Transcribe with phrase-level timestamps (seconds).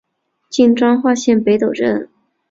[0.49, 2.09] 今彰化县北斗镇。